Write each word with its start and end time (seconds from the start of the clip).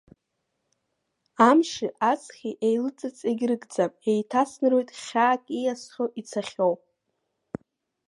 Амши 1.49 1.87
аҵхи 2.11 2.51
еилыҵырц 2.67 3.17
егьрыгӡам, 3.29 3.91
еиҭасныруеит 4.11 4.89
хьаак, 5.03 5.41
ииасхьоу, 5.57 6.09
ицахьоу. 6.19 6.73